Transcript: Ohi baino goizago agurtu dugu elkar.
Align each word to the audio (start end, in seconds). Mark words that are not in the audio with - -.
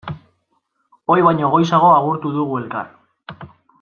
Ohi 1.15 1.25
baino 1.27 1.51
goizago 1.55 1.91
agurtu 1.99 2.33
dugu 2.39 2.59
elkar. 2.63 2.91